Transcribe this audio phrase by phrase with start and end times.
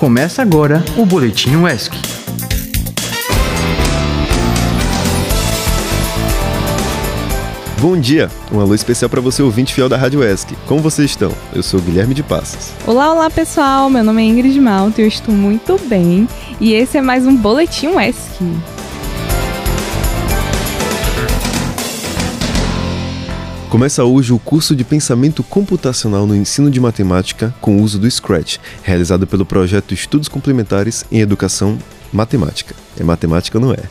[0.00, 1.92] Começa agora o Boletim UESC.
[7.78, 8.30] Bom dia!
[8.50, 10.56] Um alô especial para você ouvinte fiel da Rádio ESC.
[10.66, 11.30] Como vocês estão?
[11.52, 12.72] Eu sou o Guilherme de Passos.
[12.86, 13.90] Olá, olá pessoal!
[13.90, 16.26] Meu nome é Ingrid Malta e eu estou muito bem.
[16.58, 18.42] E esse é mais um Boletim ESC.
[23.70, 28.10] Começa hoje o curso de Pensamento Computacional no Ensino de Matemática com o uso do
[28.10, 31.78] Scratch, realizado pelo projeto Estudos Complementares em Educação
[32.12, 32.74] Matemática.
[32.98, 33.84] É matemática ou não é?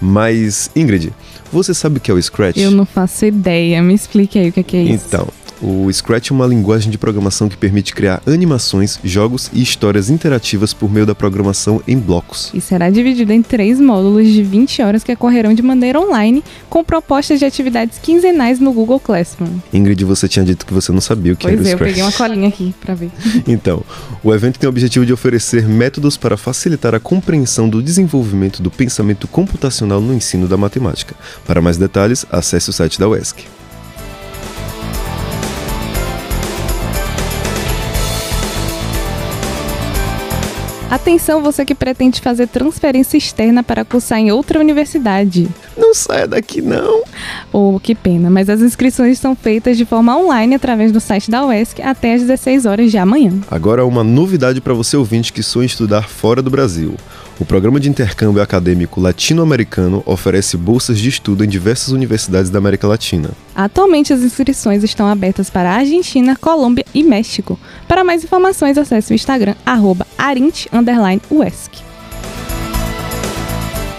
[0.00, 1.12] Mas, Ingrid,
[1.52, 2.56] você sabe o que é o Scratch?
[2.56, 3.82] Eu não faço ideia.
[3.82, 5.04] Me explique aí o que é, que é isso.
[5.06, 5.28] Então,
[5.60, 10.72] o Scratch é uma linguagem de programação que permite criar animações, jogos e histórias interativas
[10.72, 12.50] por meio da programação em blocos.
[12.52, 16.84] E será dividido em três módulos de 20 horas que ocorrerão de maneira online, com
[16.84, 19.48] propostas de atividades quinzenais no Google Classroom.
[19.72, 21.80] Ingrid, você tinha dito que você não sabia o que pois era o é, Scratch.
[21.80, 23.10] eu peguei uma colinha aqui pra ver.
[23.46, 23.82] Então,
[24.22, 28.70] o evento tem o objetivo de oferecer métodos para facilitar a compreensão do desenvolvimento do
[28.70, 31.14] pensamento computacional no ensino da matemática.
[31.46, 33.55] Para mais detalhes, acesse o site da UESC.
[40.88, 45.48] Atenção você que pretende fazer transferência externa para cursar em outra universidade.
[45.96, 47.04] Não saia daqui não!
[47.50, 51.46] Oh, que pena, mas as inscrições são feitas de forma online através do site da
[51.46, 53.32] UESC até às 16 horas de amanhã.
[53.50, 56.94] Agora uma novidade para você ouvinte que sonha em estudar fora do Brasil.
[57.40, 62.86] O programa de intercâmbio acadêmico latino-americano oferece bolsas de estudo em diversas universidades da América
[62.86, 63.30] Latina.
[63.54, 67.58] Atualmente as inscrições estão abertas para a Argentina, Colômbia e México.
[67.88, 69.54] Para mais informações, acesse o Instagram
[70.18, 71.85] arint_uesc.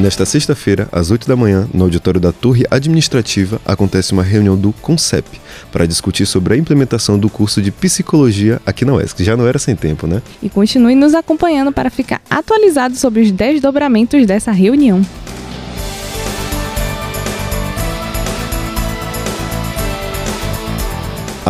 [0.00, 4.72] Nesta sexta-feira, às 8 da manhã, no auditório da Torre Administrativa, acontece uma reunião do
[4.72, 5.38] CONCEP
[5.70, 9.22] para discutir sobre a implementação do curso de psicologia aqui na UESC.
[9.22, 10.22] Já não era sem tempo, né?
[10.42, 15.04] E continue nos acompanhando para ficar atualizado sobre os desdobramentos dessa reunião.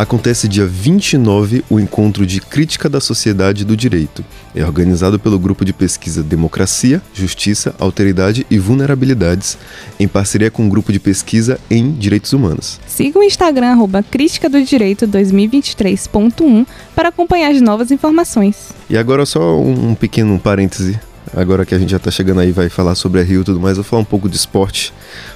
[0.01, 4.25] Acontece dia 29 o encontro de Crítica da Sociedade do Direito.
[4.55, 9.59] É organizado pelo grupo de pesquisa Democracia, Justiça, Alteridade e Vulnerabilidades,
[9.99, 12.79] em parceria com o grupo de pesquisa em Direitos Humanos.
[12.87, 18.71] Siga o Instagram arroba Crítica do Direito 2023.1 para acompanhar as novas informações.
[18.89, 20.99] E agora só um pequeno parêntese.
[21.35, 23.59] Agora que a gente já está chegando aí, vai falar sobre a Rio e tudo
[23.59, 24.93] mais, vou falar um pouco de esporte,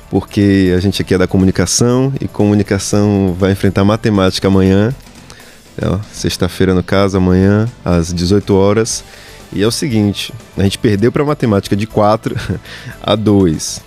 [0.09, 4.93] porque a gente aqui é da comunicação e comunicação vai enfrentar matemática amanhã,
[5.77, 9.05] é, sexta-feira no caso, amanhã, às 18 horas.
[9.53, 12.35] E é o seguinte, a gente perdeu para matemática de 4
[13.01, 13.81] a 2.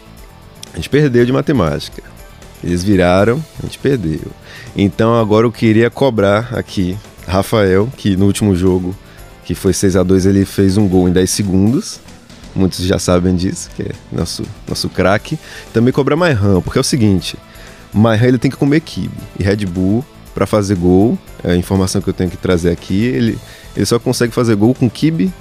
[0.73, 2.03] A gente perdeu de matemática.
[2.65, 4.33] Eles viraram, a gente perdeu.
[4.75, 8.97] Então agora eu queria cobrar aqui Rafael, que no último jogo
[9.49, 12.01] que foi 6 a 2 ele fez um gol em 10 segundos.
[12.55, 15.39] Muitos já sabem disso, que é nosso, nosso craque.
[15.73, 17.35] Também cobra Maihan, porque é o seguinte:
[17.91, 20.05] Maihan ele tem que comer kibe e Red Bull
[20.35, 21.19] para fazer gol.
[21.43, 23.07] É a informação que eu tenho que trazer aqui.
[23.07, 23.39] Ele,
[23.75, 25.33] ele só consegue fazer gol com kibe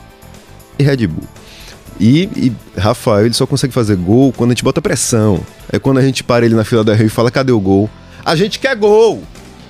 [0.79, 1.27] e Red Bull.
[1.99, 5.41] E, e, Rafael, ele só consegue fazer gol quando a gente bota pressão.
[5.69, 7.89] É quando a gente para ele na fila da Rio e fala: cadê o gol?
[8.23, 9.21] A gente quer gol!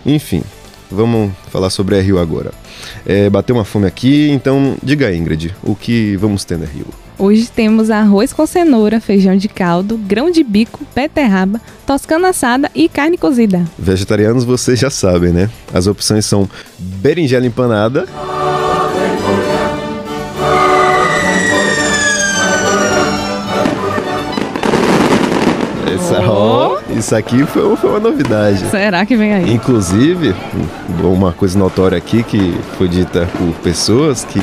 [0.05, 0.43] Enfim,
[0.91, 2.51] vamos falar sobre a Rio agora.
[3.05, 6.87] É, bateu uma fome aqui, então diga Ingrid, o que vamos ter na Rio?
[7.19, 12.87] Hoje temos arroz com cenoura, feijão de caldo, grão de bico, beterraba, toscana assada e
[12.87, 13.65] carne cozida.
[13.77, 15.49] Vegetarianos vocês já sabem, né?
[15.73, 18.05] As opções são berinjela empanada.
[25.91, 26.66] Essa, oh,
[26.97, 28.69] isso aqui foi, foi, uma novidade.
[28.69, 29.53] Será que vem aí?
[29.53, 30.33] Inclusive,
[31.03, 34.41] uma coisa notória aqui que foi dita por pessoas que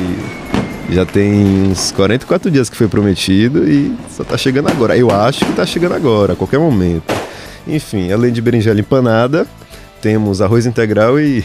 [0.91, 4.97] já tem uns 44 dias que foi prometido e só tá chegando agora.
[4.97, 7.13] Eu acho que tá chegando agora, a qualquer momento.
[7.67, 9.47] Enfim, além de berinjela empanada,
[10.01, 11.45] temos arroz integral e